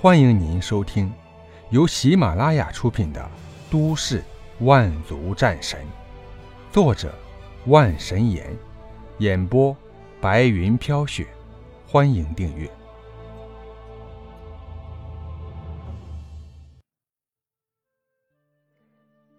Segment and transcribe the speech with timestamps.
[0.00, 1.12] 欢迎您收听
[1.70, 3.20] 由喜马拉雅出品的
[3.68, 4.22] 《都市
[4.60, 5.80] 万族战神》，
[6.72, 7.12] 作者
[7.66, 8.56] 万神岩，
[9.18, 9.76] 演播
[10.20, 11.26] 白云飘雪。
[11.84, 12.70] 欢迎订阅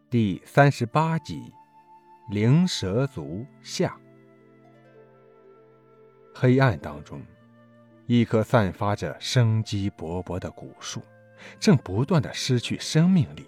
[0.09, 1.53] 第三十八集
[2.33, 3.97] 《灵蛇族下》。
[6.35, 7.21] 黑暗当中。
[8.09, 10.99] 一棵散发着生机勃勃的古树，
[11.59, 13.45] 正不断的失去生命力。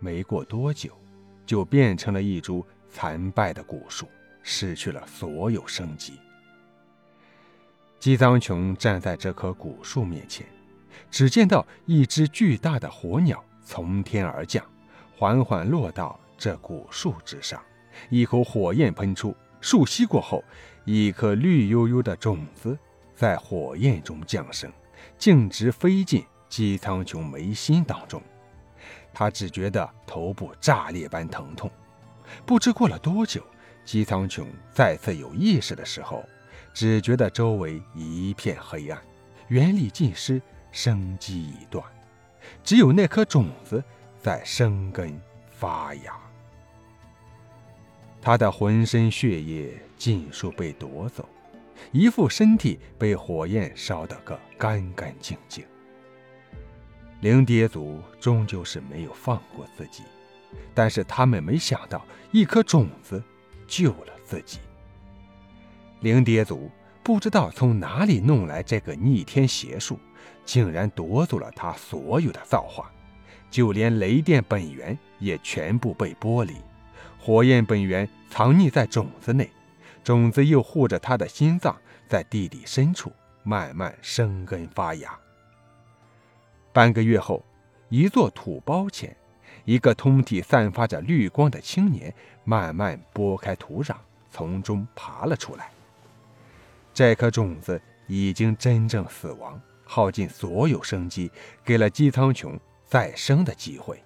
[0.00, 0.90] 没过多久，
[1.46, 4.08] 就变成了一株残败的古树，
[4.42, 6.14] 失去了所有生机。
[8.00, 10.44] 姬苍穹站在这棵古树面前，
[11.08, 14.66] 只见到一只巨大的火鸟从天而降，
[15.16, 17.62] 缓缓落到这古树之上，
[18.08, 20.42] 一口火焰喷出，树熄过后，
[20.84, 22.76] 一颗绿油油的种子。
[23.20, 24.72] 在火焰中降生，
[25.18, 28.22] 径直飞进姬苍穹眉心当中。
[29.12, 31.70] 他只觉得头部炸裂般疼痛。
[32.46, 33.44] 不知过了多久，
[33.84, 36.24] 姬苍穹再次有意识的时候，
[36.72, 38.98] 只觉得周围一片黑暗，
[39.48, 40.40] 元力尽失，
[40.72, 41.84] 生机已断，
[42.64, 43.84] 只有那颗种子
[44.18, 46.18] 在生根发芽。
[48.22, 51.28] 他的浑身血液尽数被夺走。
[51.92, 55.64] 一副身体被火焰烧得个干干净净。
[57.20, 60.02] 灵蝶族终究是没有放过自己，
[60.74, 63.22] 但是他们没想到一颗种子
[63.66, 64.58] 救了自己。
[66.00, 66.70] 灵蝶族
[67.02, 69.98] 不知道从哪里弄来这个逆天邪术，
[70.46, 72.90] 竟然夺走了他所有的造化，
[73.50, 76.54] 就连雷电本源也全部被剥离，
[77.18, 79.50] 火焰本源藏匿在种子内。
[80.02, 81.76] 种子又护着他的心脏，
[82.08, 83.12] 在地底深处
[83.42, 85.18] 慢慢生根发芽。
[86.72, 87.44] 半个月后，
[87.88, 89.14] 一座土包前，
[89.64, 93.96] 一个通体散发着绿光的青年慢慢拨开土壤，
[94.30, 95.70] 从中爬了出来。
[96.94, 101.30] 这颗种子已经真正死亡，耗尽所有生机，
[101.64, 104.02] 给了姬苍穹再生的机会。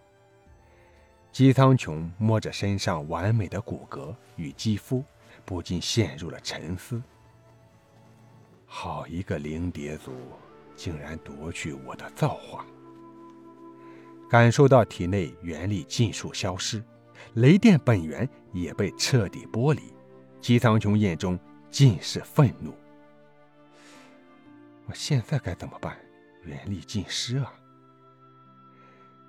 [1.33, 5.05] 姬苍穹摸着身上完美的骨骼与肌肤。
[5.45, 7.03] 不禁陷入了沉思。
[8.67, 10.13] 好一个灵蝶族，
[10.75, 12.65] 竟然夺去我的造化！
[14.29, 16.83] 感受到体内元力尽数消失，
[17.35, 19.95] 雷电本源也被彻底剥离，
[20.41, 21.39] 姬苍穹眼中
[21.71, 22.75] 尽是愤怒。
[24.87, 25.97] 我现在该怎么办？
[26.43, 27.53] 元力尽失啊！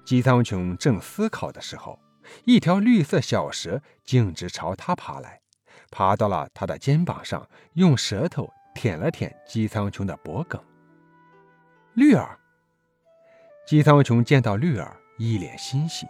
[0.04, 2.00] 姬苍穹正思考的时候，
[2.46, 5.42] 一条绿色小蛇径直朝他爬来。
[5.92, 10.60] 爬到了他的肩膀上，用舌头舔了舔姬苍穹的脖颈。
[11.94, 12.38] 绿儿，
[13.66, 16.08] 姬苍穹见到绿儿，一脸欣喜。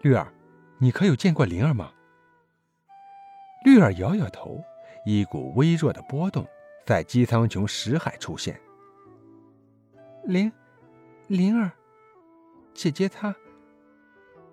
[0.00, 0.32] 绿儿，
[0.78, 1.92] 你可有见过灵儿吗？
[3.64, 4.62] 绿儿摇摇头，
[5.04, 6.46] 一股微弱的波动
[6.86, 8.58] 在姬苍穹识海出现。
[10.24, 10.50] 灵，
[11.26, 11.70] 灵儿，
[12.72, 13.34] 姐姐她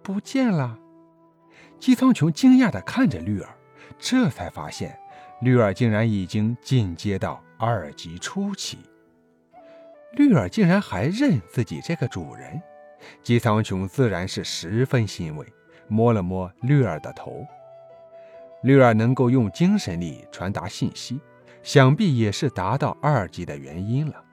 [0.01, 0.79] 不见了。
[1.79, 3.56] 姬苍穹惊讶地看着绿儿。
[3.99, 4.97] 这才发现，
[5.41, 8.77] 绿儿竟然已经进阶到二级初期。
[10.13, 12.61] 绿儿竟然还认自己这个主人，
[13.21, 15.45] 姬苍穹自然是十分欣慰，
[15.87, 17.45] 摸了摸绿儿的头。
[18.63, 21.19] 绿儿能够用精神力传达信息，
[21.61, 24.23] 想必也是达到二级的原因了。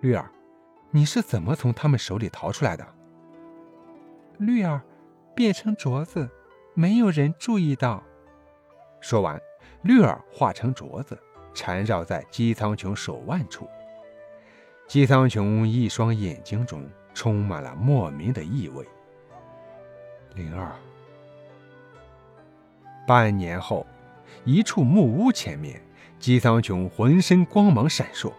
[0.00, 0.30] 绿儿，
[0.90, 2.86] 你是怎么从他们手里逃出来的？
[4.38, 4.82] 绿儿
[5.34, 6.28] 变成镯子，
[6.74, 8.02] 没有人注意到。
[9.08, 9.40] 说完，
[9.82, 11.16] 绿儿化成镯子，
[11.54, 13.68] 缠绕在姬苍穹手腕处。
[14.88, 16.84] 姬苍穹一双眼睛中
[17.14, 18.84] 充满了莫名的意味。
[20.34, 20.72] 灵儿。
[23.06, 23.86] 半年后，
[24.44, 25.80] 一处木屋前面，
[26.18, 28.32] 姬苍穹浑身光芒闪烁。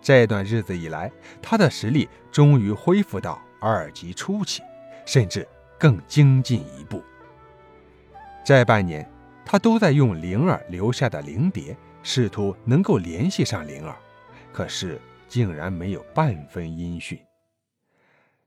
[0.00, 1.12] 这段日子以来，
[1.42, 4.62] 他的实力终于恢复到二级初期，
[5.04, 5.46] 甚至
[5.78, 7.02] 更精进一步。
[8.42, 9.06] 这半年。
[9.44, 13.94] 他都在用灵儿留下的灵蝶，试图能够联系上灵儿，
[14.52, 17.18] 可是竟然没有半分音讯。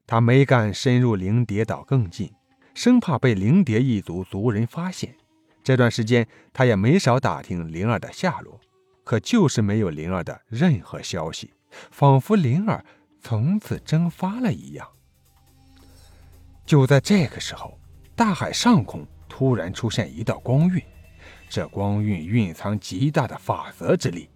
[0.05, 2.31] 他没敢深入灵蝶岛更近，
[2.73, 5.15] 生怕被灵蝶一族族人发现。
[5.63, 8.59] 这段时间，他也没少打听灵儿的下落，
[9.03, 11.53] 可就是没有灵儿的任何消息，
[11.91, 12.85] 仿佛灵儿
[13.21, 14.87] 从此蒸发了一样。
[16.65, 17.77] 就在这个时候，
[18.15, 19.05] 大海上空。
[19.37, 20.81] 突然出现一道光晕，
[21.47, 24.27] 这光晕蕴藏极大的法则之力，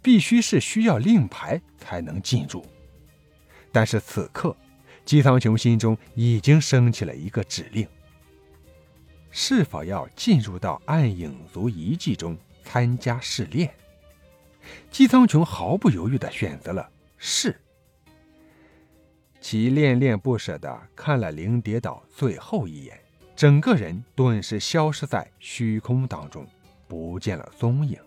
[0.00, 2.64] 必须是需要令牌才能进入。
[3.72, 4.56] 但是此刻，
[5.04, 7.84] 姬苍穹心中已经升起了一个指令：
[9.32, 13.74] 是否要进入到暗影族遗迹中参加试炼？
[14.88, 17.60] 姬苍穹毫不犹豫地选择了是。
[19.40, 22.96] 其恋恋不舍地看了灵蝶岛最后一眼，
[23.44, 26.46] 整个人顿时消失在虚空当中，
[26.88, 27.98] 不见了踪影。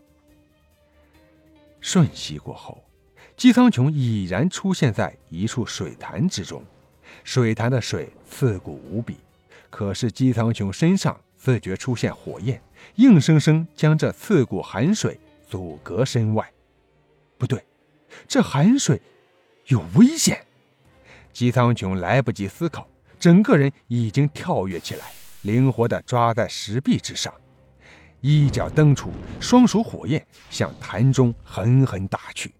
[1.79, 2.83] 瞬息过后，
[3.35, 6.63] 姬苍穹已然出现在一处水潭之中，
[7.23, 9.17] 水潭的水刺骨无比，
[9.69, 12.59] 可是姬苍穹身上自觉出现火焰，
[12.95, 16.51] 硬生生将这刺骨寒水阻隔身外。
[17.37, 17.63] 不对，
[18.27, 18.99] 这寒水
[19.67, 20.47] 有危险！
[21.31, 22.87] 姬苍穹来不及思考，
[23.19, 25.11] 整个人已经跳跃起来，
[25.47, 27.33] 灵活地抓在石壁之上，
[28.19, 29.09] 一脚蹬出，
[29.39, 32.53] 双手火焰向潭中狠狠打去。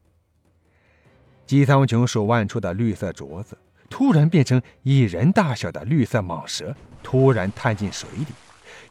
[1.46, 3.58] 姬苍穹手腕处的绿色镯子
[3.90, 6.74] 突然变成一人大小的绿色蟒蛇，
[7.04, 8.28] 突然探进水里，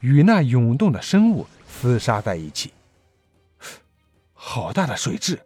[0.00, 1.46] 与那涌动的生物
[1.80, 2.74] 厮杀在一起。
[4.34, 5.38] 好大的水蛭！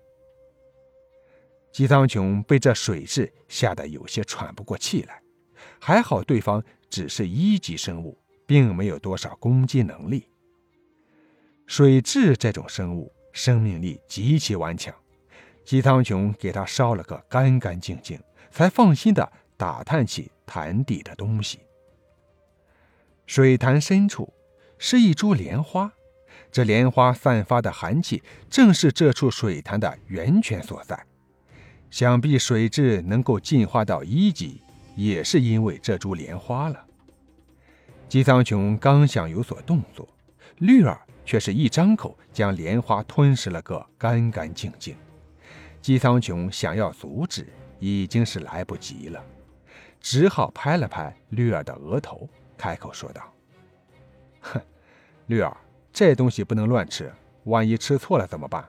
[1.73, 5.23] 姬苍穹被这水蛭吓得有些喘不过气来，
[5.81, 8.19] 还好对方只是一级生物，
[8.51, 10.27] 并没有多少攻击能力。
[11.69, 14.93] 水蛭这种生物生命力极其顽强，
[15.65, 18.21] 姬苍穹给它烧了个干干净净，
[18.51, 21.61] 才放心的打探起潭底的东西。
[23.25, 24.35] 水潭深处
[24.79, 25.93] 是一株莲花，
[26.51, 31.07] 这莲花散发的寒气，正是这处水潭的源泉所在。
[31.89, 34.61] 想必水蛭能够进化到一级，
[34.97, 36.87] 也是因为这株莲花了。
[38.11, 40.09] 姬苍穹刚想有所动作，
[40.59, 44.97] 绿儿却是一张口将莲花吞噬了个干干净净。
[45.81, 47.47] 姬苍穹想要阻止，
[47.79, 49.25] 已经是来不及了，
[50.01, 52.29] 只好拍了拍绿儿的额头，
[52.59, 53.23] 开口说道
[54.43, 54.61] ：“哼，
[55.29, 55.57] 绿儿，
[55.93, 57.13] 这东西不能乱吃，
[57.45, 58.69] 万一吃错了怎么办？”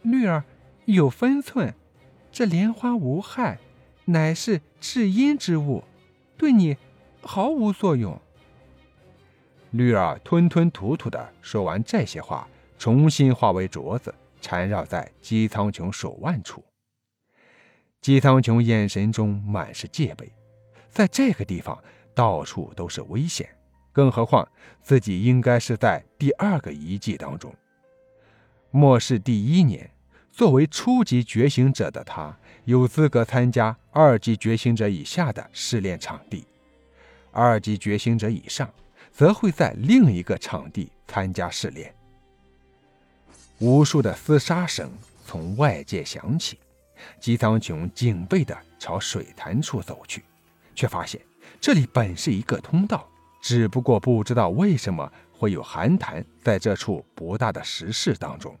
[0.00, 0.42] 绿儿
[0.86, 1.74] 有分寸。
[2.32, 3.58] 这莲花无害，
[4.06, 5.84] 乃是至阴之物，
[6.38, 6.78] 对你
[7.26, 8.18] 毫无作用。
[9.72, 16.64] 绿儿吞吞吐吐的说完这些话，重新化为镯子，缠绕在姬苍穹手腕处。
[18.00, 20.32] 姬苍穹眼神中满是戒备，
[20.88, 21.76] 在这个地方
[22.14, 23.48] 到处都是危险，
[23.92, 24.48] 更何况
[24.80, 27.52] 自己应该是在第二个遗迹当中，
[28.70, 29.90] 末世第一年。
[30.30, 36.44] 作为初级觉醒者的他，有资格参加二级觉醒者以下的试炼场地；
[37.36, 38.72] 二级觉醒者以上，
[39.12, 41.94] 则会在另一个场地参加试炼。
[43.58, 44.90] 无数的厮杀声
[45.26, 46.58] 从外界响起，
[47.20, 50.24] 姬苍穹警备地朝水潭处走去，
[50.74, 51.20] 却发现
[51.60, 53.06] 这里本是一个通道，
[53.42, 58.58] 只不过不知道为什么会有寒潭在这处不大的石室当中。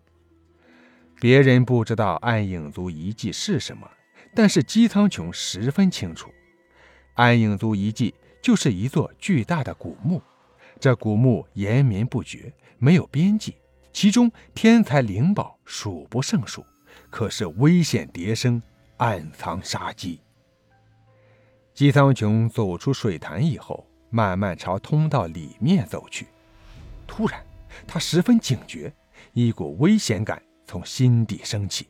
[1.18, 3.90] 别人不知道暗影族遗迹是什么，
[4.34, 6.30] 但是姬苍穹十分清楚，
[7.14, 8.14] 暗影族遗迹
[8.46, 10.22] 就是一座巨大的古墓，
[10.78, 13.56] 这古墓延绵不绝，没有边际，
[13.92, 16.64] 其中天才灵宝数不胜数，
[17.10, 18.62] 可是危险迭生，
[18.98, 20.20] 暗藏杀机。
[21.74, 26.28] 姬苍穹走出水潭以后，慢慢朝通道里面走去，
[27.04, 27.44] 突然，
[27.84, 28.94] 他十分警觉，
[29.32, 30.40] 一股危险感。
[30.64, 31.88] 从心底升起，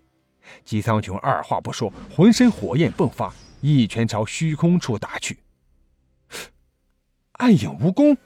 [0.64, 5.36] 姬苍穹二话不说，浑身火焰迸发，一拳朝虚空处打去。
[7.38, 8.16] 暗影蜈蚣，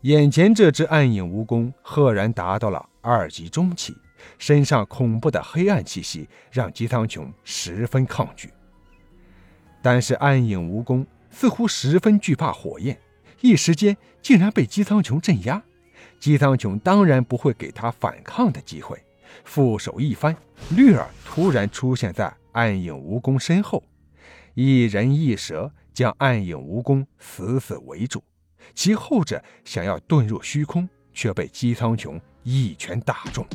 [0.00, 3.96] 眼前这只暗影蜈蚣赫然达到了二级中期，
[4.38, 8.52] 身上恐怖的黑暗气息让姬苍穹十分抗拒。
[9.80, 12.98] 但是暗影蜈蚣似乎十分惧怕火焰，
[13.40, 15.62] 一时间竟然被姬苍穹镇压。
[16.18, 19.00] 姬苍穹当然不会给他反抗的机会。
[19.44, 20.34] 负手一翻，
[20.70, 23.84] 绿儿突然出现在暗影蜈蚣身后，
[24.54, 28.22] 一人一蛇将暗影蜈蚣死死围住。
[28.74, 33.46] 其后者想要遁入虚空，却被姬苍穹一拳打中。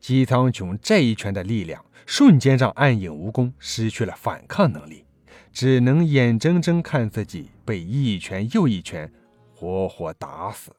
[0.00, 5.04] 姬苍穹这一拳的力量，瞬间让暗影蜈蚣失去了反抗能力，
[5.52, 9.12] 只能眼睁睁看自己被一拳又一拳
[9.54, 10.74] 活活打死。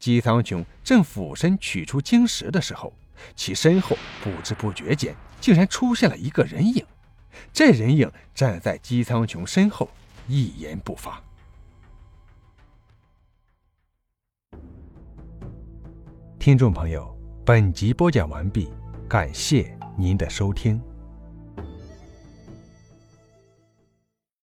[0.00, 2.92] 姬苍穹正俯身取出晶石的时候，
[3.36, 6.84] 其身后不知不觉间竟然出现了一个人影。
[7.52, 9.88] 这人影站在姬苍穹身后，
[10.26, 11.22] 一言不发。
[16.38, 18.68] 听众朋友，本集播讲完毕，
[19.08, 20.80] 感谢您的收听。